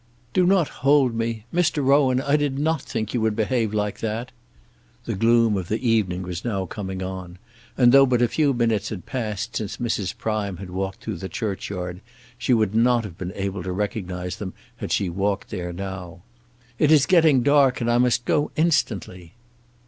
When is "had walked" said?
10.57-11.01